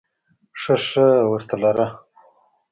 ښه 0.61 0.75
ښه 0.87 1.07
ورته 1.31 1.55
لره! 1.63 1.87